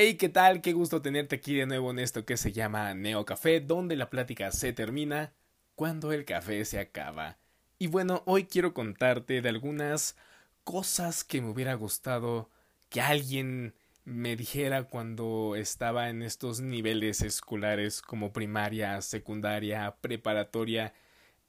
[0.00, 0.60] Hey, ¿qué tal?
[0.60, 4.10] Qué gusto tenerte aquí de nuevo en esto que se llama Neo Café, donde la
[4.10, 5.32] plática se termina
[5.74, 7.36] cuando el café se acaba.
[7.80, 10.16] Y bueno, hoy quiero contarte de algunas
[10.62, 12.48] cosas que me hubiera gustado
[12.90, 13.74] que alguien
[14.04, 20.94] me dijera cuando estaba en estos niveles escolares como primaria, secundaria, preparatoria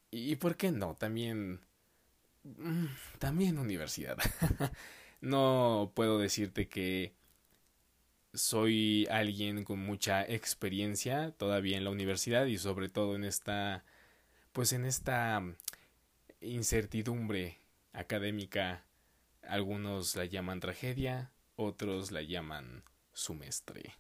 [0.10, 0.96] y, ¿por qué no?
[0.96, 1.62] También...
[2.44, 2.88] Mm,
[3.20, 4.18] también universidad.
[5.22, 7.19] no puedo decirte que
[8.34, 13.84] soy alguien con mucha experiencia todavía en la universidad y sobre todo en esta
[14.52, 15.44] pues en esta
[16.42, 17.60] incertidumbre
[17.94, 18.86] académica.
[19.42, 23.96] Algunos la llaman tragedia otros la llaman sumestre.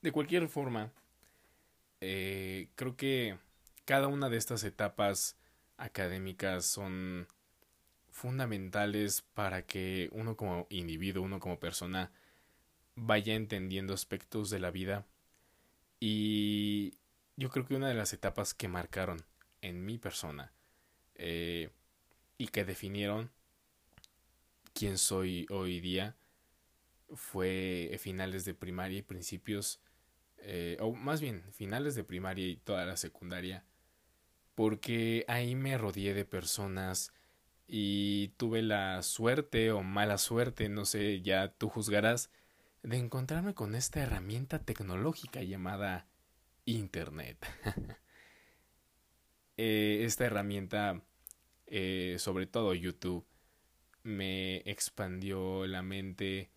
[0.00, 0.92] De cualquier forma
[2.00, 3.36] eh, creo que
[3.84, 5.36] cada una de estas etapas
[5.76, 7.26] académicas son
[8.10, 12.12] fundamentales para que uno como individuo, uno como persona,
[12.94, 15.06] vaya entendiendo aspectos de la vida.
[15.98, 16.94] Y
[17.36, 19.24] yo creo que una de las etapas que marcaron
[19.62, 20.52] en mi persona
[21.14, 21.70] eh,
[22.38, 23.30] y que definieron
[24.72, 26.16] quién soy hoy día
[27.14, 29.80] fue finales de primaria y principios,
[30.38, 33.64] eh, o más bien finales de primaria y toda la secundaria,
[34.54, 37.12] porque ahí me rodeé de personas
[37.72, 42.28] y tuve la suerte o mala suerte, no sé, ya tú juzgarás,
[42.82, 46.06] de encontrarme con esta herramienta tecnológica llamada
[46.64, 47.38] Internet.
[49.62, 51.02] Eh, esta herramienta,
[51.66, 53.26] eh, sobre todo YouTube,
[54.02, 56.50] me expandió la mente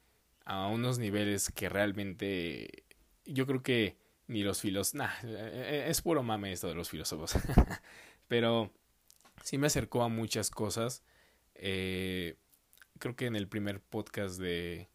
[0.45, 2.85] a unos niveles que realmente
[3.25, 3.97] yo creo que
[4.27, 7.35] ni los filos, nah, eh, es puro mame esto de los filósofos,
[8.29, 8.71] pero
[9.43, 11.03] sí me acercó a muchas cosas.
[11.53, 12.37] Eh,
[12.97, 14.89] creo que en el primer podcast de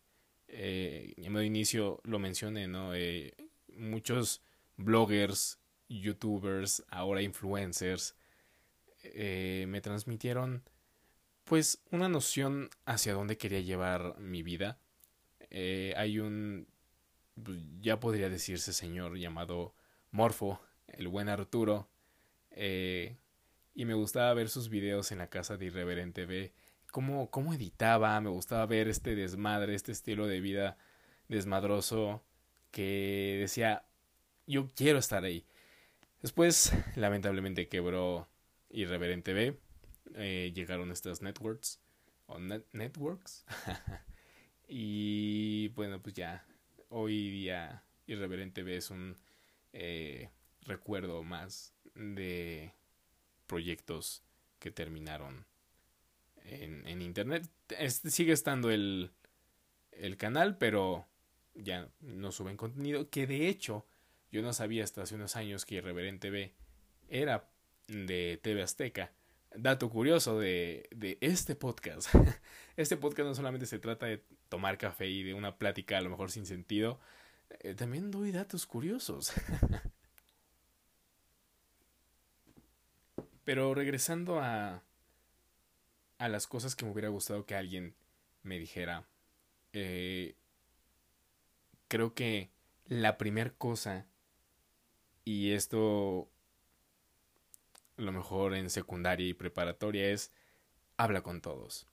[0.49, 2.95] eh, de inicio lo mencioné, ¿no?
[2.95, 3.35] Eh,
[3.77, 4.43] muchos
[4.77, 8.17] bloggers, youtubers, ahora influencers,
[9.03, 10.65] eh, me transmitieron
[11.45, 14.81] pues una noción hacia dónde quería llevar mi vida.
[15.51, 16.67] hay un,
[17.43, 19.75] pues, ya podría decirse señor llamado
[20.11, 21.89] Morfo, el buen Arturo,
[22.51, 23.17] eh,
[23.75, 26.53] y me gustaba ver sus videos en la casa de Irreverente B.
[26.91, 30.79] Cómo, cómo editaba, me gustaba ver este desmadre, este estilo de vida
[31.29, 32.23] desmadroso
[32.71, 33.85] que decía,
[34.47, 35.47] yo quiero estar ahí.
[36.23, 38.29] Después, lamentablemente quebró
[38.71, 39.59] Irreverente B.
[40.15, 41.81] Eh, llegaron estas networks
[42.27, 43.45] o networks
[44.69, 46.47] y bueno pues ya
[46.89, 49.17] hoy día Irreverente B es un
[49.73, 50.31] eh,
[50.63, 52.75] recuerdo más de
[53.49, 54.23] proyectos
[54.61, 55.47] que terminaron
[56.45, 57.49] en, internet.
[57.89, 59.11] sigue estando el,
[59.91, 61.07] el canal, pero
[61.55, 63.11] ya no suben contenido.
[63.11, 63.87] Que de hecho,
[64.31, 66.55] yo no sabía hasta hace unos años que Irreverente B
[67.09, 67.51] era
[67.89, 69.13] de TV Azteca.
[69.55, 72.15] Dato curioso de, de este podcast.
[72.77, 76.11] Este podcast no solamente se trata de tomar café y de una plática a lo
[76.11, 77.01] mejor sin sentido.
[77.59, 79.33] Eh, también doy datos curiosos.
[83.49, 84.83] Pero regresando a,
[86.19, 87.95] a las cosas que me hubiera gustado que alguien
[88.43, 89.09] me dijera,
[89.73, 90.37] eh,
[91.89, 92.51] creo que
[92.89, 94.07] la primer cosa,
[95.25, 96.29] y esto
[97.97, 100.31] a lo mejor en secundaria y preparatoria es,
[100.99, 101.87] habla con todos.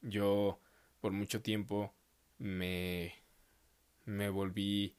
[0.00, 0.60] Yo
[1.02, 1.92] por mucho tiempo
[2.38, 3.14] me,
[4.06, 4.96] me volví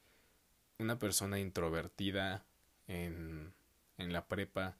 [0.78, 2.46] una persona introvertida
[2.86, 3.52] en,
[3.98, 4.76] en la prepa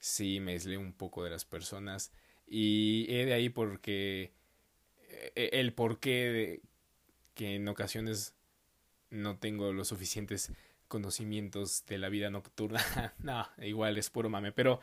[0.00, 2.12] sí me aislé un poco de las personas
[2.48, 4.32] y he de ahí porque
[5.08, 6.62] eh, el porqué de
[7.34, 8.34] que en ocasiones
[9.10, 10.52] no tengo los suficientes
[10.88, 12.80] conocimientos de la vida nocturna.
[13.20, 14.80] No igual es puro mame pero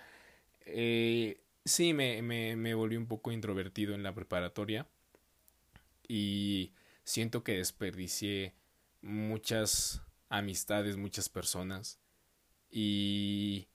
[0.66, 4.88] eh, sí me, me, me volví un poco introvertido en la preparatoria
[6.08, 6.72] y
[7.04, 8.54] siento que desperdicié
[9.02, 12.00] muchas amistades muchas personas
[12.70, 13.68] y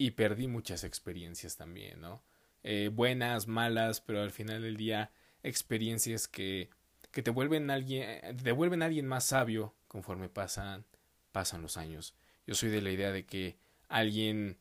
[0.00, 2.22] y perdí muchas experiencias también, ¿no?
[2.62, 5.12] Eh, buenas, malas, pero al final del día
[5.42, 6.70] experiencias que,
[7.10, 10.86] que te vuelven alguien, te vuelven a alguien más sabio conforme pasan,
[11.32, 12.14] pasan los años.
[12.46, 13.58] Yo soy de la idea de que
[13.88, 14.56] alguien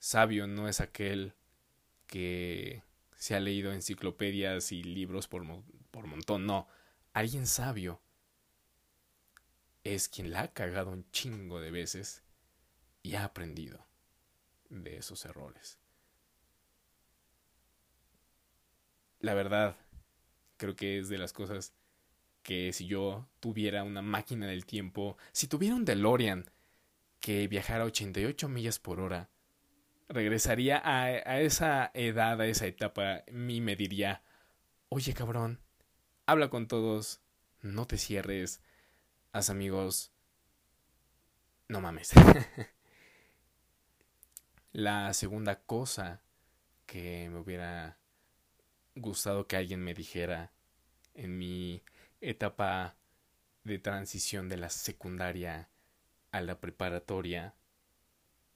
[0.00, 1.34] sabio no es aquel
[2.08, 2.82] que
[3.14, 5.46] se ha leído enciclopedias y libros por,
[5.92, 6.66] por montón, no.
[7.12, 8.00] Alguien sabio
[9.84, 12.24] es quien la ha cagado un chingo de veces
[13.04, 13.86] y ha aprendido
[14.70, 15.78] de esos errores.
[19.20, 19.76] La verdad,
[20.56, 21.74] creo que es de las cosas
[22.42, 26.50] que si yo tuviera una máquina del tiempo, si tuviera un DeLorean
[27.20, 29.30] que viajara a 88 millas por hora,
[30.08, 34.22] regresaría a, a esa edad, a esa etapa, y me diría,
[34.90, 35.60] oye cabrón,
[36.26, 37.22] habla con todos,
[37.62, 38.60] no te cierres,
[39.32, 40.12] haz amigos,
[41.68, 42.12] no mames.
[44.74, 46.20] La segunda cosa
[46.84, 47.96] que me hubiera
[48.96, 50.50] gustado que alguien me dijera
[51.14, 51.80] en mi
[52.20, 52.96] etapa
[53.62, 55.68] de transición de la secundaria
[56.32, 57.54] a la preparatoria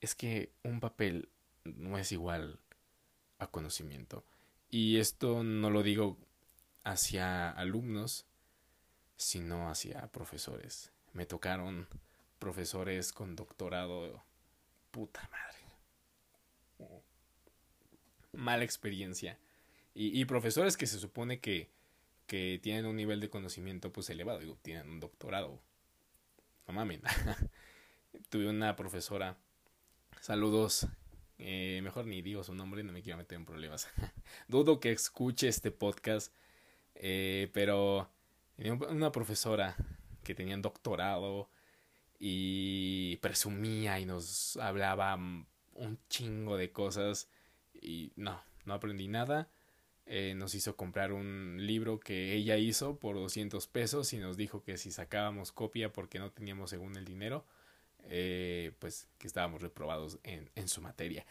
[0.01, 1.29] es que un papel
[1.63, 2.59] no es igual
[3.37, 4.25] a conocimiento.
[4.69, 6.17] Y esto no lo digo
[6.83, 8.25] hacia alumnos,
[9.15, 10.91] sino hacia profesores.
[11.13, 11.87] Me tocaron
[12.39, 14.21] profesores con doctorado.
[14.91, 15.58] Puta madre.
[18.33, 19.37] Mala experiencia.
[19.95, 21.69] Y, profesores que se supone que,
[22.25, 24.39] que tienen un nivel de conocimiento pues elevado.
[24.61, 25.59] Tienen un doctorado.
[26.67, 27.01] No mames.
[28.29, 29.37] Tuve una profesora.
[30.21, 30.87] Saludos.
[31.37, 33.89] Eh, mejor ni digo su nombre, no me quiero meter en problemas.
[34.47, 36.33] Dudo que escuche este podcast.
[36.95, 38.09] Eh, pero
[38.57, 39.75] una profesora
[40.23, 41.49] que tenía un doctorado
[42.19, 47.29] y presumía y nos hablaba un chingo de cosas
[47.81, 49.49] y no, no aprendí nada.
[50.05, 54.63] Eh, nos hizo comprar un libro que ella hizo por 200 pesos y nos dijo
[54.63, 57.45] que si sacábamos copia porque no teníamos según el dinero,
[58.05, 61.25] eh, pues que estábamos reprobados en, en su materia.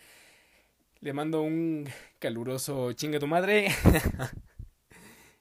[1.00, 3.68] Le mando un caluroso chinga tu madre.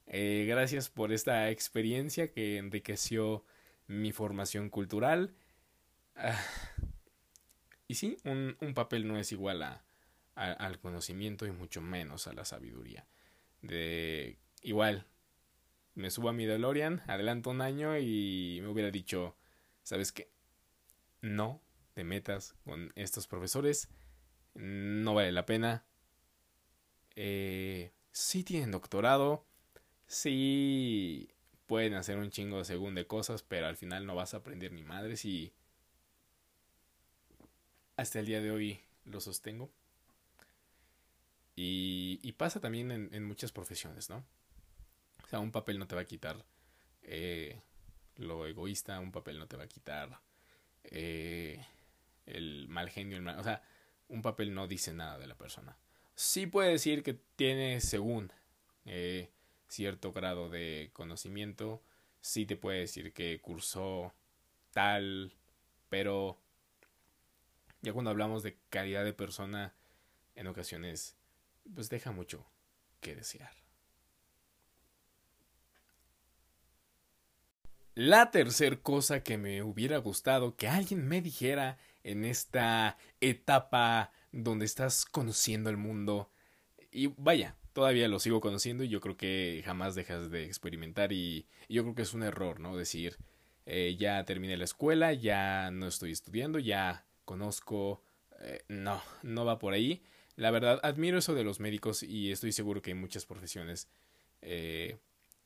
[0.09, 3.43] Eh, gracias por esta experiencia que enriqueció
[3.87, 5.35] mi formación cultural.
[6.15, 6.41] Ah,
[7.89, 9.83] y sí, un, un, papel no es igual a,
[10.37, 13.07] al conocimiento y mucho menos a la sabiduría.
[13.61, 15.05] De igual,
[15.95, 19.35] me subo a mi DeLorean, adelanto un año y me hubiera dicho,
[19.83, 20.29] ¿sabes qué?
[21.21, 21.59] No
[21.95, 23.89] te metas con estos profesores,
[24.53, 25.85] no vale la pena.
[27.15, 29.43] Eh, sí tienen doctorado,
[30.05, 31.29] sí
[31.65, 34.83] pueden hacer un chingo según de cosas, pero al final no vas a aprender ni
[34.83, 35.51] madres y
[37.95, 39.71] hasta el día de hoy lo sostengo.
[41.57, 44.23] Y, y pasa también en, muchas profesiones, ¿no?
[45.23, 46.45] O sea, un papel no te va a quitar
[47.01, 47.59] eh,
[48.15, 50.21] lo egoísta, un papel no te va a quitar
[50.83, 51.65] eh,
[52.27, 53.63] el mal genio, el mal, o sea,
[54.07, 55.75] un papel no dice nada de la persona.
[56.13, 58.31] Sí puede decir que tiene, según,
[58.85, 59.31] eh,
[59.67, 61.81] cierto grado de conocimiento,
[62.21, 64.13] sí te puede decir que cursó
[64.73, 65.33] tal,
[65.89, 66.39] pero
[67.81, 69.73] ya cuando hablamos de calidad de persona,
[70.35, 71.17] en ocasiones,
[71.73, 72.45] pues deja mucho
[72.99, 73.51] que desear.
[77.95, 84.65] La tercera cosa que me hubiera gustado que alguien me dijera en esta etapa donde
[84.65, 86.29] estás conociendo el mundo,
[86.91, 91.47] y vaya, todavía lo sigo conociendo y yo creo que jamás dejas de experimentar y,
[91.69, 92.77] yo creo que es un error, ¿no?
[92.77, 93.17] Decir,
[93.65, 98.01] eh, ya terminé la escuela, ya no estoy estudiando, ya conozco,
[98.41, 100.03] eh, no, no va por ahí.
[100.37, 103.89] La verdad, admiro eso de los médicos y estoy seguro que hay muchas profesiones
[104.43, 104.97] eh,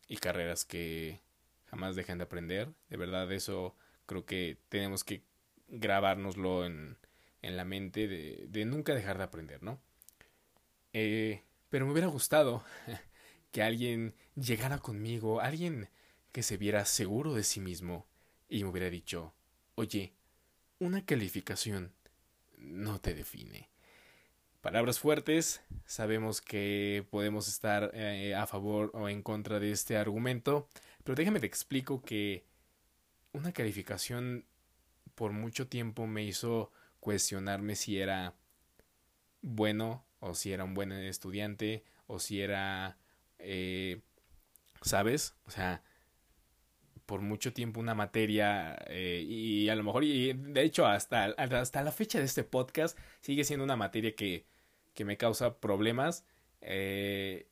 [0.09, 1.21] y carreras que
[1.67, 2.67] jamás dejan de aprender.
[2.89, 3.73] De verdad, eso
[4.05, 5.23] creo que tenemos que
[5.69, 6.97] grabárnoslo en,
[7.41, 9.79] la mente de, de nunca dejar de aprender, ¿no?
[10.91, 12.61] Eh, pero me hubiera gustado
[13.53, 15.89] que alguien llegara conmigo, alguien
[16.33, 18.05] que se viera seguro de sí mismo
[18.49, 19.33] y me hubiera dicho,
[19.75, 20.13] oye,
[20.79, 21.93] una calificación
[22.57, 23.70] no te define.
[24.61, 30.69] Palabras fuertes, sabemos que podemos estar eh, a favor o en contra de este argumento,
[31.03, 32.45] pero déjame te explico que
[33.33, 34.45] una calificación
[35.15, 38.35] por mucho tiempo me hizo cuestionarme si era
[39.41, 42.99] bueno o si era un buen estudiante, o si era,
[43.39, 44.01] eh,
[44.83, 45.33] ¿sabes?
[45.47, 45.81] O sea,
[47.11, 51.83] por mucho tiempo una materia eh, y a lo mejor, y de hecho hasta, hasta
[51.83, 54.45] la fecha de este podcast sigue siendo una materia que,
[54.93, 56.23] que me causa problemas,
[56.61, 57.49] eh,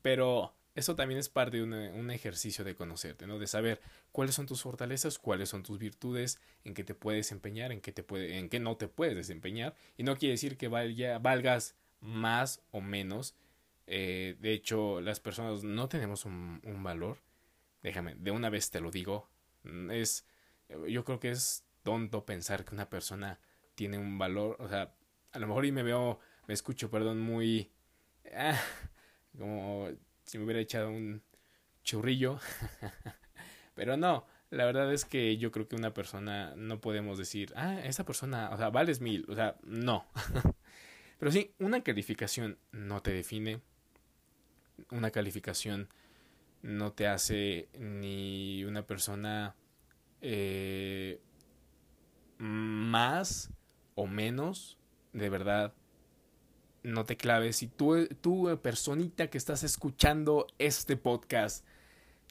[0.00, 3.38] pero eso también es parte de un ejercicio de conocerte, ¿no?
[3.38, 7.72] De saber cuáles son tus fortalezas, cuáles son tus virtudes, en qué te puedes empeñar,
[7.72, 9.74] en qué, te puede, en qué no te puedes desempeñar.
[9.98, 13.34] Y no quiere decir que vaya, valgas más o menos.
[13.86, 17.18] Eh, de hecho, las personas no tenemos un, valor.
[17.84, 19.28] Déjame, de una vez te lo digo.
[19.62, 20.26] Mm, es,
[20.88, 23.38] yo creo que es tonto pensar que una persona
[23.74, 24.56] tiene un valor.
[24.58, 24.94] O sea,
[25.32, 27.70] a lo mejor y me veo, me escucho, perdón, muy...
[28.34, 28.58] Ah,
[29.38, 29.90] como
[30.24, 31.22] si me hubiera echado un
[31.82, 32.40] churrillo.
[33.74, 37.80] Pero no, la verdad es que yo creo que una persona no podemos decir, ah,
[37.80, 40.06] esa persona, o sea, vales mil, o sea, no.
[41.18, 43.60] Pero sí, una calificación no te define,
[44.90, 45.90] una calificación
[46.64, 49.54] no te hace ni una persona
[50.22, 51.20] eh,
[52.38, 53.50] más
[53.94, 54.78] o menos,
[55.12, 55.74] de verdad,
[56.82, 57.56] no te claves.
[57.56, 61.66] Si tú, tú, personita que estás escuchando este podcast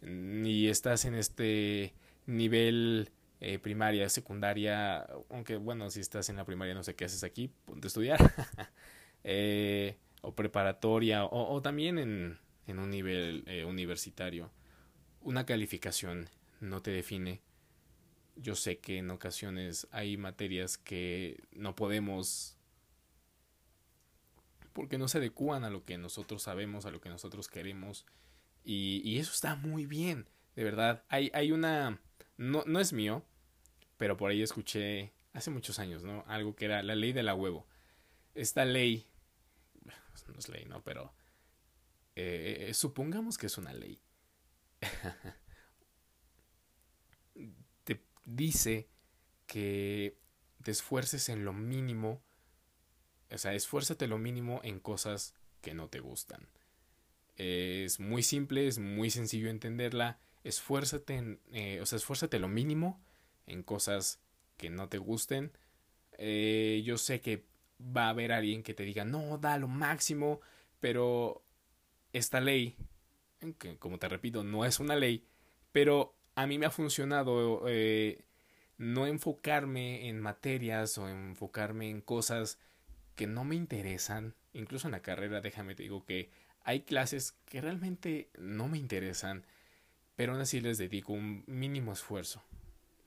[0.01, 1.93] y estás en este
[2.25, 7.23] nivel eh, primaria, secundaria, aunque bueno, si estás en la primaria no sé qué haces
[7.23, 8.19] aquí, ponte a estudiar,
[9.23, 14.51] eh, o preparatoria, o, también en, en, un nivel eh, universitario.
[15.22, 16.29] Una calificación
[16.60, 17.41] no te define.
[18.36, 22.58] Yo sé que en ocasiones hay materias que no podemos
[24.74, 28.05] porque no se adecúan a lo que nosotros sabemos, a lo que nosotros queremos.
[28.65, 31.03] Y, y eso está muy bien, de verdad.
[31.10, 32.01] Hay, hay una...
[32.38, 33.24] No, no es mío,
[33.98, 36.24] pero por ahí escuché hace muchos años, ¿no?
[36.27, 37.67] Algo que era la ley de la huevo.
[38.34, 39.05] Esta ley...
[40.27, 40.84] No es ley, ¿no?
[40.84, 41.13] Pero...
[42.15, 44.00] Eh, eh, supongamos que es una ley.
[47.84, 48.88] te dice
[49.48, 50.17] que
[50.63, 52.22] te esfuerces en lo mínimo
[53.34, 56.48] o sea, esfuérzate lo mínimo en cosas que no te gustan.
[57.36, 60.20] Es muy simple, es muy sencillo entenderla.
[60.43, 61.98] Esfuérzate, en, eh, o sea,
[62.39, 63.01] lo mínimo
[63.48, 64.20] en cosas
[64.58, 65.51] que no te gusten.
[66.20, 67.46] Yo sé que
[67.79, 70.41] va a haber alguien que te diga, no, da lo máximo,
[70.79, 71.42] pero
[72.13, 72.77] esta ley,
[73.58, 75.25] que como te repito, no es una ley,
[75.72, 78.24] pero a mí me ha funcionado eh,
[78.77, 82.60] no enfocarme en materias o enfocarme en cosas
[83.15, 86.29] que no me interesan, incluso en la carrera, déjame te digo que
[86.63, 89.46] hay clases que realmente no me interesan,
[90.15, 92.41] pero aún así les dedico un mínimo esfuerzo,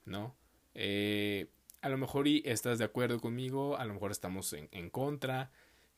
[0.05, 0.35] ¿no?
[0.75, 1.47] Eh,
[1.81, 5.51] a lo mejor y estás de acuerdo conmigo, a lo mejor estamos en, en contra,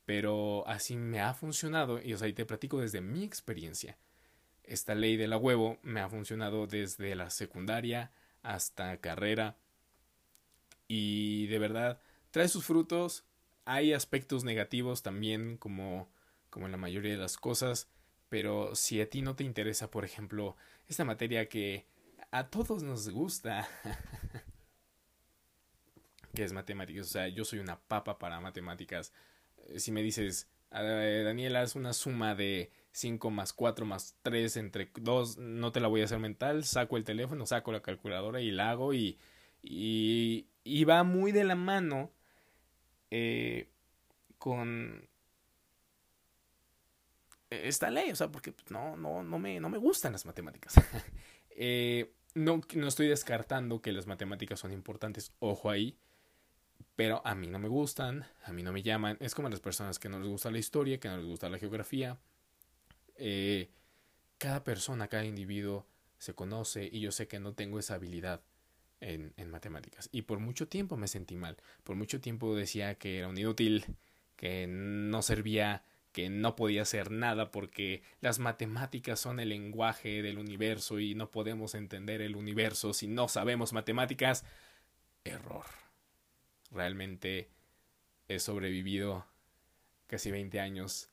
[0.10, 3.96] pero así me ha funcionado y o sea, te platico desde mi experiencia.
[4.64, 8.12] Esta ley de la huevo me ha funcionado desde la secundaria
[8.42, 9.56] hasta carrera
[10.88, 12.02] y de verdad
[12.32, 13.24] trae sus frutos,
[13.66, 16.12] hay aspectos negativos también, como,
[16.50, 17.88] como en la mayoría de las cosas,
[18.30, 21.86] pero si a ti no te interesa, por ejemplo, esta materia que
[22.32, 23.70] a todos nos gusta,
[26.34, 29.14] que es matemáticas, o sea, yo soy una papa para matemáticas.
[29.68, 34.92] Eh, si me dices, Daniela, es una suma de 5 más 4 más 3 entre
[34.96, 38.52] 2, no te la voy a hacer mental, saco el teléfono, saco la calculadora y
[38.52, 39.18] la hago y,
[39.62, 42.12] y, y va muy de la mano
[43.12, 43.70] eh,
[44.38, 45.08] con
[47.50, 50.76] esta ley, o sea, porque pues, no, no, no, me, no me gustan las matemáticas.
[51.52, 55.98] eh, no, no estoy descartando que las matemáticas son importantes, ojo ahí,
[56.96, 59.18] pero a mí no me gustan, a mí no me llaman.
[59.20, 61.58] Es como las personas que no les gusta la historia, que no les gusta la
[61.58, 62.18] geografía.
[63.16, 63.70] Eh,
[64.38, 65.86] cada persona, cada individuo
[66.18, 68.42] se conoce y yo sé que no tengo esa habilidad
[69.00, 70.10] en, en, matemáticas.
[70.12, 71.58] Y por mucho tiempo me sentí mal.
[71.84, 73.86] Por mucho tiempo decía que era un inútil,
[74.36, 80.38] que no servía, que no podía hacer nada porque las matemáticas son el lenguaje del
[80.38, 84.44] universo y no podemos entender el universo si no sabemos matemáticas.
[85.24, 85.66] Error.
[86.72, 87.50] Realmente
[88.28, 89.26] he sobrevivido
[90.08, 91.10] casi 20 años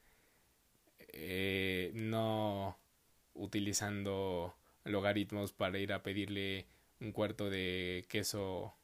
[1.18, 2.78] eh, no
[3.34, 6.66] utilizando logaritmos para ir a pedirle
[7.00, 8.74] un cuarto de queso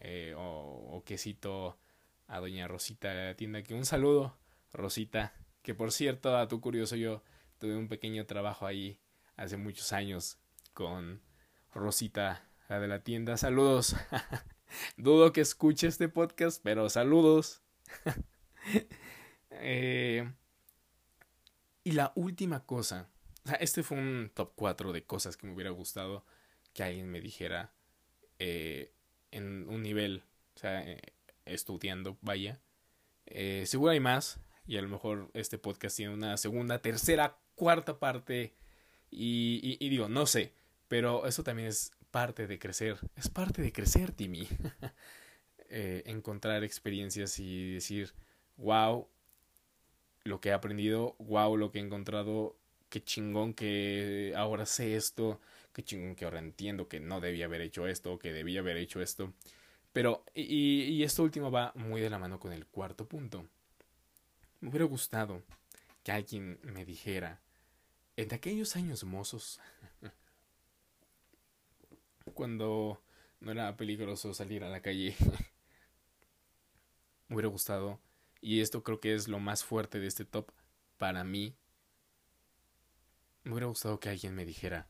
[0.00, 1.78] eh, o, quesito
[2.26, 3.62] a doña Rosita de la tienda.
[3.62, 4.38] Que un saludo,
[4.72, 5.34] Rosita.
[5.62, 7.22] Que por cierto, a tu curioso, yo
[7.58, 9.00] tuve un pequeño trabajo ahí
[9.36, 10.38] hace muchos años
[10.72, 11.22] con
[11.72, 13.36] Rosita, la de la tienda.
[13.36, 13.96] Saludos.
[14.96, 17.62] Dudo que escuche este podcast, pero saludos.
[19.50, 20.30] eh,
[21.84, 23.08] y la última cosa.
[23.60, 26.24] Este fue un top 4 de cosas que me hubiera gustado
[26.74, 27.72] que alguien me dijera
[28.38, 28.92] eh,
[29.30, 31.00] en un nivel, o sea, eh,
[31.44, 32.60] estudiando, vaya.
[33.26, 37.98] Eh, seguro hay más y a lo mejor este podcast tiene una segunda, tercera, cuarta
[37.98, 38.54] parte
[39.10, 40.52] y, y, digo, no sé,
[40.88, 44.48] pero eso también es parte de crecer, es parte de crecer, Timmy.
[45.70, 48.14] encontrar experiencias y decir,
[48.56, 49.06] wow,
[50.24, 52.56] lo que he aprendido, wow, lo que he encontrado,
[52.88, 55.40] qué chingón que ahora sé esto,
[55.72, 59.00] qué chingón que ahora entiendo que no debía haber hecho esto, que debía haber hecho
[59.00, 59.32] esto.
[59.92, 63.46] Pero, y, y esto último va muy de la mano con el cuarto punto.
[64.60, 65.42] Me hubiera gustado
[66.02, 67.40] que alguien me dijera
[68.16, 69.60] en aquellos años mozos,
[72.32, 73.00] cuando
[73.40, 75.16] no era peligroso salir a la calle,
[77.28, 78.00] me hubiera gustado,
[78.40, 80.50] y esto creo que es lo más fuerte de este top
[80.98, 81.54] para mí,
[83.44, 84.88] me hubiera gustado que alguien me dijera,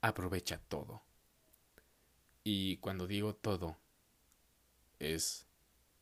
[0.00, 1.02] aprovecha todo.
[2.44, 3.76] Y cuando digo todo,
[4.98, 5.46] es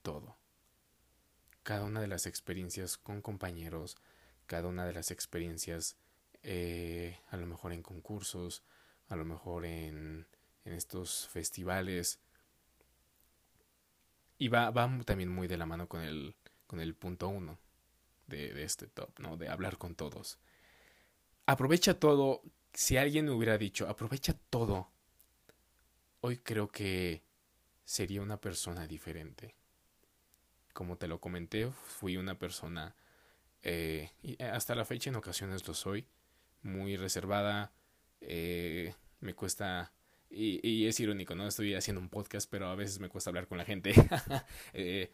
[0.02, 0.36] todo.
[1.62, 3.96] Cada una de las experiencias con compañeros,
[4.46, 5.96] cada una de las experiencias
[6.42, 8.62] eh, a lo mejor en concursos,
[9.10, 10.26] a lo mejor en,
[10.64, 12.20] en estos festivales.
[14.38, 16.34] Y va, va también muy de la mano con el,
[16.66, 17.58] con el punto uno
[18.26, 19.36] de, de este top, ¿no?
[19.36, 20.38] De hablar con todos.
[21.44, 22.40] Aprovecha todo.
[22.72, 24.90] Si alguien me hubiera dicho, aprovecha todo,
[26.20, 27.22] hoy creo que
[27.84, 29.56] sería una persona diferente.
[30.72, 32.94] Como te lo comenté, fui una persona,
[33.62, 36.06] eh, y hasta la fecha en ocasiones lo soy,
[36.62, 37.72] muy reservada,
[38.20, 39.92] eh, me cuesta,
[40.30, 41.46] y, es irónico, ¿no?
[41.46, 43.92] Estoy haciendo un podcast, pero a veces me cuesta hablar con la gente.
[44.72, 45.12] eh,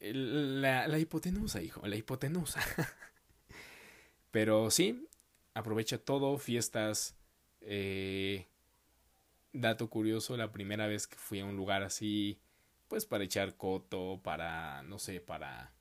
[0.00, 2.60] la, hipotenusa, hijo, la hipotenusa.
[4.30, 5.06] pero sí,
[5.54, 7.16] aprovecha todo, fiestas,
[7.60, 8.46] eh,
[9.52, 12.40] dato curioso, la primera vez que fui a un lugar así,
[12.88, 15.72] pues para echar coto, para, no sé, para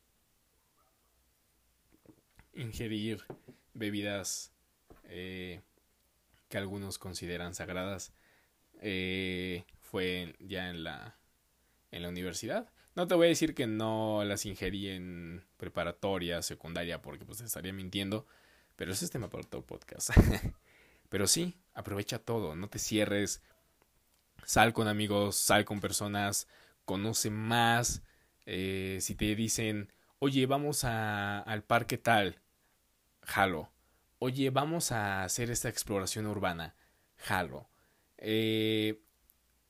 [2.54, 3.24] ingerir
[3.74, 4.52] bebidas
[5.06, 5.62] eh,
[6.50, 8.14] que algunos consideran sagradas,
[8.82, 11.18] eh, fue ya en la,
[11.92, 12.70] en la universidad.
[12.96, 17.74] No te voy a decir que no las ingerí en preparatoria, secundaria, porque pues estaría
[17.74, 18.26] mintiendo,
[18.76, 20.12] pero ese es tema para otro podcast.
[21.10, 23.42] pero sí, aprovecha todo, no te cierres,
[24.44, 26.48] sal con amigos, sal con personas,
[26.86, 28.02] conoce más.
[28.46, 32.40] Eh, si te dicen, oye, vamos al parque tal,
[33.24, 33.72] jalo.
[34.20, 36.76] Oye, vamos a hacer esta exploración urbana,
[37.18, 37.70] jalo.
[38.18, 39.00] Eh,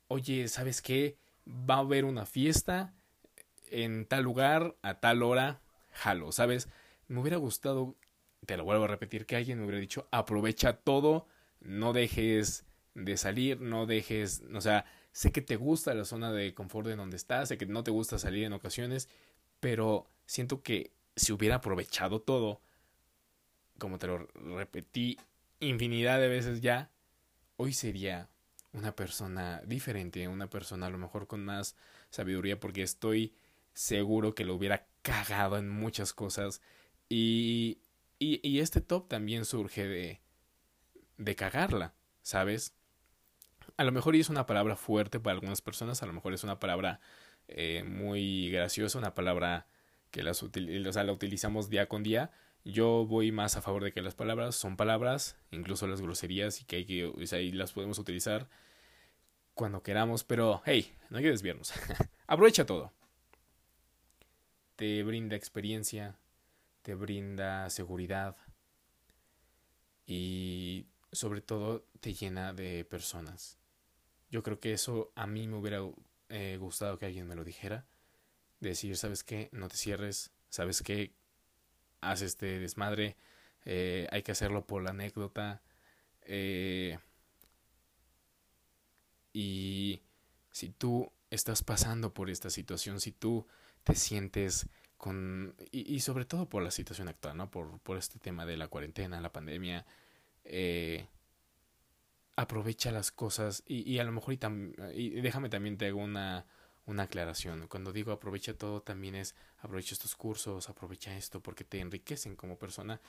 [0.08, 1.18] oye, ¿sabes qué?
[1.48, 2.94] Va a haber una fiesta
[3.70, 5.60] en tal lugar, a tal hora,
[5.92, 6.70] jalo, ¿sabes?
[7.10, 7.98] Me hubiera gustado,
[8.46, 11.28] te lo vuelvo a repetir, que alguien me hubiera dicho, aprovecha todo,
[11.60, 16.54] no dejes de salir, no dejes, o sea, sé que te gusta la zona de
[16.54, 19.10] confort en donde estás, sé que no te gusta salir en ocasiones,
[19.60, 22.62] pero siento que si hubiera aprovechado todo,
[23.78, 25.18] como te lo repetí
[25.60, 26.90] infinidad de veces ya,
[27.58, 28.30] hoy sería
[28.74, 31.76] una persona diferente, una persona a lo mejor con más
[32.10, 33.34] sabiduría, porque estoy
[33.74, 36.62] seguro que lo hubiera cagado en muchas cosas.
[37.10, 37.80] Y,
[38.20, 40.22] y, este top también surge de,
[41.18, 42.74] de cagarla, ¿sabes?
[43.78, 46.60] a lo mejor es una palabra fuerte para algunas personas, a lo mejor es una
[46.60, 47.00] palabra
[47.48, 49.68] eh, muy graciosa, una palabra
[50.12, 52.32] que las la utilizamos día con día.
[52.68, 56.66] Yo voy más a favor de que las palabras son palabras, incluso las groserías, y
[56.66, 57.16] que hay que, o
[57.54, 58.50] las podemos utilizar
[59.54, 61.72] cuando queramos, pero hey, no hay que desviarnos.
[62.28, 62.92] Aprovecha todo.
[64.76, 66.20] Te brinda experiencia,
[66.82, 68.36] te brinda seguridad
[70.06, 73.58] y sobre todo te llena de personas.
[74.30, 75.80] Yo creo que eso a mí me hubiera
[76.28, 77.88] eh, gustado que alguien me lo dijera.
[78.60, 79.48] Decir, ¿sabes qué?
[79.54, 80.32] No te cierres.
[80.50, 81.14] ¿Sabes qué?
[82.02, 83.16] Haz este desmadre.
[83.66, 85.62] Eh, hay que hacerlo por la anécdota.
[86.22, 86.98] Eh,
[89.34, 90.02] y
[90.52, 93.46] si tú estás pasando por esta situación, si tú
[93.84, 95.56] te sientes con...
[95.72, 97.52] Y, sobre todo por la situación actual, ¿no?
[97.52, 99.86] Por, por este tema de la cuarentena, la pandemia.
[100.44, 101.08] Eh,
[102.38, 104.40] aprovecha las cosas y, y a lo mejor y,
[104.94, 106.46] y, déjame también te hago una,
[106.88, 107.68] una aclaración.
[107.68, 112.58] Cuando digo aprovecha todo también es aprovecha estos cursos, aprovecha esto porque te enriquecen como
[112.58, 113.00] persona.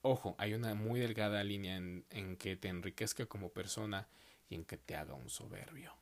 [0.00, 4.08] Ojo, hay una muy delgada línea en, en que te enriquezca como persona
[4.48, 5.94] y en que te haga un soberbio,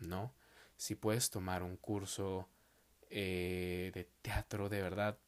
[0.00, 0.34] ¿no?
[0.76, 2.48] Si puedes tomar un curso
[3.10, 5.18] eh, de teatro de verdad,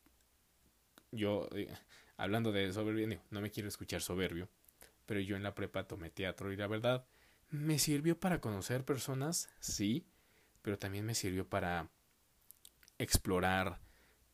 [1.11, 1.73] yo, eh,
[2.17, 4.49] hablando de soberbio, no me quiero escuchar soberbio,
[5.07, 7.07] pero yo en la prepa tomé teatro y la verdad
[7.51, 10.07] me sirvió para conocer personas, sí,
[10.69, 11.89] pero también me sirvió para
[12.99, 13.81] explorar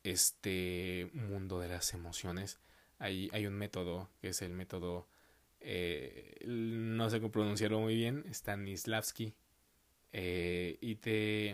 [0.02, 2.58] este mundo de las emociones.
[2.98, 5.06] Hay, hay un método que es el método,
[5.60, 9.32] eh, no sé cómo pronunciarlo muy bien, Stanislavski,
[10.12, 11.50] eh, y te...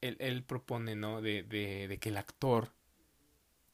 [0.00, 1.20] Él, él propone, ¿no?
[1.20, 2.72] De, de, de, que el actor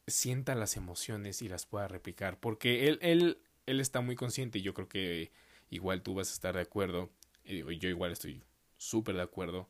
[0.07, 4.61] sienta las emociones y las pueda replicar, porque él, él él está muy consciente y
[4.61, 5.31] yo creo que
[5.69, 7.09] igual tú vas a estar de acuerdo,
[7.45, 8.43] y yo igual estoy
[8.75, 9.69] súper de acuerdo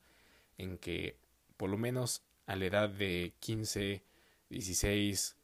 [0.57, 1.17] en que
[1.57, 4.03] por lo menos a la edad de 15,
[4.49, 5.35] 16,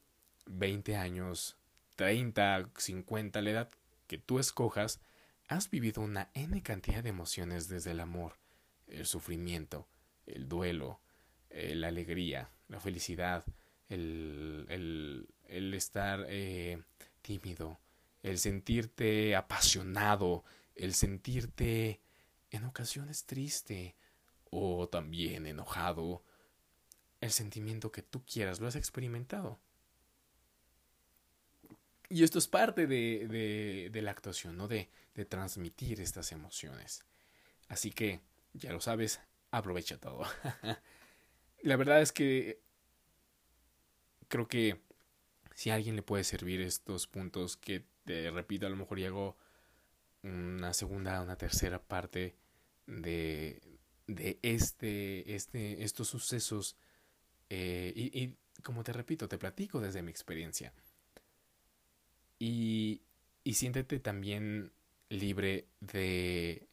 [0.45, 1.57] 20 años,
[1.95, 3.69] 30, 50, la edad
[4.07, 4.99] que tú escojas,
[5.47, 8.37] has vivido una N cantidad de emociones desde el amor,
[8.87, 9.87] el sufrimiento,
[10.25, 10.99] el duelo,
[11.49, 13.43] eh, la alegría, la felicidad,
[13.89, 16.81] el, el, el estar eh,
[17.21, 17.79] tímido,
[18.23, 20.43] el sentirte apasionado,
[20.75, 21.99] el sentirte
[22.51, 23.95] en ocasiones triste
[24.51, 26.23] o también enojado,
[27.21, 29.59] el sentimiento que tú quieras, lo has experimentado.
[32.09, 34.67] Y esto es parte de, de, la actuación, ¿no?
[34.67, 37.05] De, de transmitir estas emociones.
[37.69, 38.19] Así que,
[38.53, 40.23] ya lo sabes, aprovecha todo.
[41.63, 42.59] la verdad es que
[44.27, 44.81] creo que
[45.55, 49.37] si a alguien le puede servir estos puntos que te repito, a lo mejor llego
[50.23, 52.35] una segunda, una tercera parte
[52.87, 53.61] de,
[54.07, 56.75] de este, este, estos sucesos.
[57.49, 60.73] Eh, y, y como te repito, te platico desde mi experiencia.
[62.39, 63.01] Y,
[63.43, 64.71] y siéntete también
[65.09, 66.67] libre de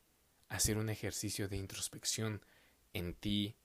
[0.49, 2.43] hacer un ejercicio de introspección
[2.93, 3.57] en ti.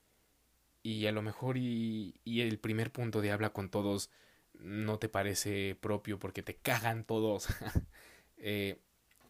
[0.81, 4.09] Y a lo mejor y, y el primer punto de habla con todos
[4.53, 7.47] no te parece propio porque te cagan todos.
[8.37, 8.79] eh,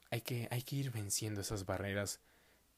[0.09, 2.21] hay, que, hay que ir venciendo esas barreras.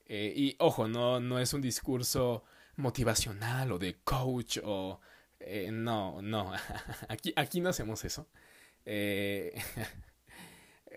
[0.06, 2.44] Eh, y ojo, no, no es un discurso
[2.76, 5.00] motivacional o de coach o...
[5.39, 6.54] Eh, no, no,
[7.10, 8.28] aquí, aquí no hacemos eso.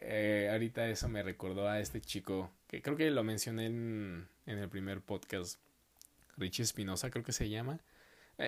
[0.00, 4.58] Eh, ahorita eso me recordó a este chico que creo que lo mencioné en, en
[4.58, 5.58] el primer podcast.
[6.36, 7.80] Richie Espinosa creo que se llama.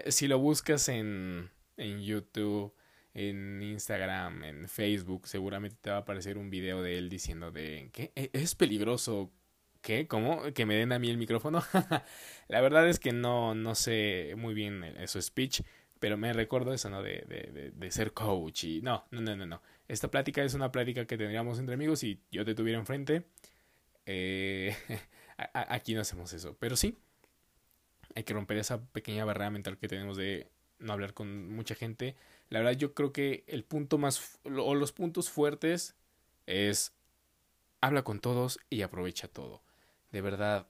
[0.06, 2.72] Si lo buscas en, en YouTube,
[3.14, 7.90] en Instagram, en Facebook, seguramente te va a aparecer un video de él diciendo de
[7.92, 9.32] que es peligroso.
[9.80, 10.06] ¿Qué?
[10.06, 10.42] ¿Cómo?
[10.52, 11.62] ¿Que me den a mí el micrófono?
[12.48, 15.62] La verdad es que no, no sé muy bien su speech,
[15.98, 17.02] pero me recuerdo eso, ¿no?
[17.02, 19.62] De, de, de, ser coach y no, no, no, no, no.
[19.88, 23.24] Esta plática es una plática que tendríamos entre amigos y yo te tuviera enfrente.
[24.06, 24.76] Eh,
[25.54, 26.98] aquí no hacemos eso, pero sí,
[28.14, 32.16] hay que romper esa pequeña barrera mental que tenemos de no hablar con mucha gente.
[32.48, 35.94] La verdad yo creo que el punto más o los puntos fuertes
[36.46, 36.92] es
[37.80, 39.62] habla con todos y aprovecha todo.
[40.12, 40.66] De verdad,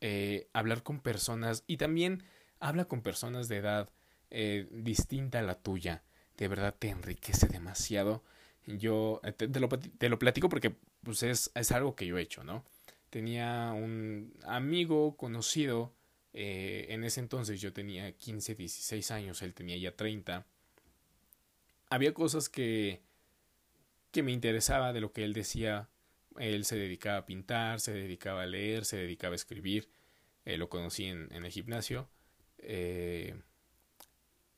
[0.00, 2.22] eh, hablar con personas y también
[2.60, 3.90] habla con personas de edad
[4.30, 6.02] eh, distinta a la tuya,
[6.36, 8.22] de verdad te enriquece demasiado.
[8.66, 9.68] Yo eh, te, lo,
[10.00, 12.64] lo, platico porque pues es, es, algo que yo he hecho, ¿no?
[13.10, 15.94] Tenía un amigo conocido,
[16.38, 20.44] en ese entonces yo tenía 15, 16 años, él tenía ya 30.
[21.88, 23.00] Había cosas que,
[24.10, 25.88] que me interesaba de lo que él decía.
[26.38, 29.90] Él se dedicaba a pintar, se dedicaba a leer, se dedicaba a escribir.
[30.44, 32.08] Eh, lo conocí en, el gimnasio.
[32.58, 33.34] Eh,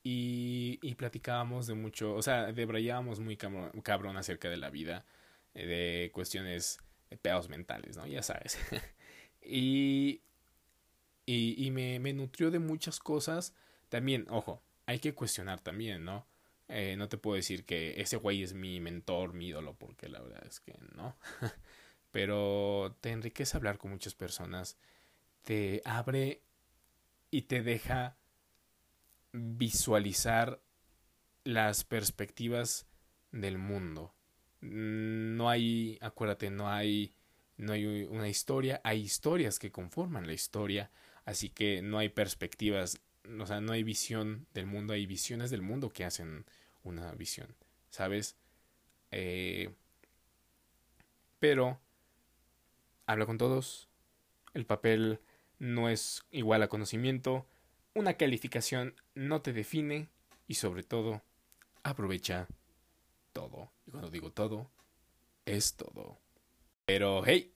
[0.03, 5.05] y, platicábamos de mucho, o sea, debrayábamos muy cabrón, acerca de la vida,
[5.55, 6.79] eh, de cuestiones
[7.11, 8.07] de pedos mentales, ¿no?
[8.07, 8.59] Ya sabes.
[9.43, 10.23] y
[11.27, 13.55] y, y me, me, nutrió de muchas cosas.
[13.91, 16.27] También, ojo, hay que cuestionar también, ¿no?
[16.68, 20.20] Eh, no te puedo decir que ese güey es mi mentor, mi ídolo, porque la
[20.20, 21.16] verdad es que no.
[22.11, 24.78] Pero te enriquece hablar con muchas personas,
[25.42, 26.42] te abre
[27.31, 28.16] y te deja
[29.33, 30.61] visualizar
[31.44, 32.87] las perspectivas
[33.33, 34.14] del mundo.
[34.61, 37.14] No hay, acuérdate, no hay,
[37.57, 40.90] no hay una historia, hay historias que conforman la historia,
[41.24, 43.00] así que no hay perspectivas,
[43.41, 46.45] o sea, no hay visión del mundo, hay visiones del mundo que hacen
[46.83, 47.55] una visión,
[47.91, 48.37] ¿sabes?
[49.11, 49.75] Eh,
[51.38, 51.81] pero
[53.07, 53.88] habla con todos,
[54.55, 55.21] el papel
[55.59, 57.47] no es igual a conocimiento,
[57.95, 60.09] una calificación no te define
[60.47, 61.23] y sobre todo
[61.83, 62.49] aprovecha
[63.33, 63.71] todo.
[63.87, 64.71] Y cuando digo todo,
[65.47, 66.19] es todo.
[66.87, 67.53] Pero hey,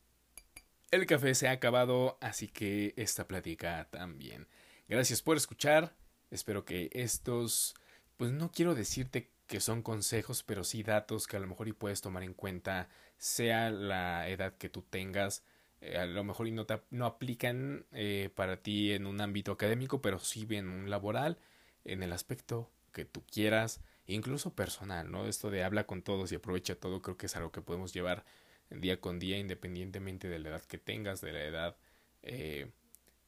[0.91, 4.47] el café se ha acabado, así que esta plática también.
[4.93, 5.95] Gracias por escuchar.
[6.31, 7.75] Espero que estos,
[8.19, 11.73] pues no quiero decirte que son consejos, pero sí datos que a lo mejor y
[11.73, 15.45] puedes tomar en cuenta, sea la edad que tú tengas,
[15.81, 19.53] eh, a lo mejor y no, te, no aplican eh, para ti en un ámbito
[19.53, 21.39] académico, pero sí en un laboral,
[21.87, 25.25] en el aspecto que tú quieras, incluso personal, ¿no?
[25.27, 28.27] Esto de habla con todos y aprovecha todo, creo que es algo que podemos llevar
[28.69, 31.77] día con día, independientemente de la edad que tengas, de la edad
[32.23, 32.71] eh,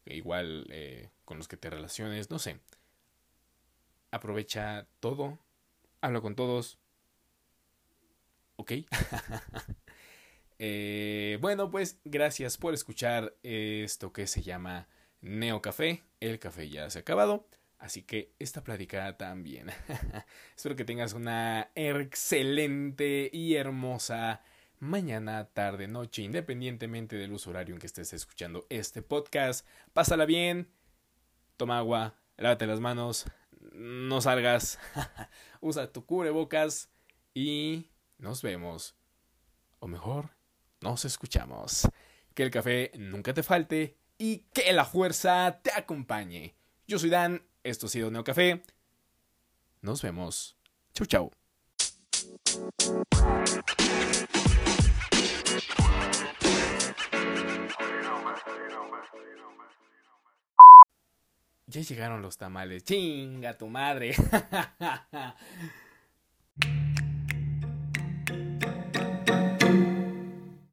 [0.07, 2.59] igual eh, con los que te relaciones, no sé.
[4.11, 5.39] Aprovecha todo,
[6.01, 6.79] habla con todos.
[8.57, 8.73] ¿Ok?
[10.61, 14.87] Eh, bueno, pues gracias por escuchar esto que se llama
[15.21, 16.05] Neo Café.
[16.21, 17.45] El café ya se ha acabado.
[17.79, 19.71] Así que esta plática también.
[20.57, 24.43] Espero que tengas una excelente y hermosa
[24.79, 29.67] mañana, tarde, noche, independientemente del uso horario en que estés escuchando este podcast.
[29.93, 30.71] Pásala bien,
[31.57, 33.27] toma agua, lávate las manos,
[33.73, 34.79] no salgas,
[35.61, 36.91] usa tu cubrebocas
[37.35, 38.95] y nos vemos.
[39.81, 40.31] O mejor,
[40.81, 41.89] nos escuchamos.
[42.35, 46.57] Que el café nunca te falte y que la fuerza te acompañe.
[46.87, 48.63] Yo soy Dan, esto ha sido Neocafé.
[49.81, 50.57] Nos vemos.
[50.95, 51.31] Chau, chau.
[61.67, 62.85] Ya llegaron los tamales.
[62.85, 64.15] Chinga tu madre.